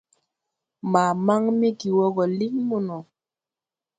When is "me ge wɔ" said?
1.59-2.05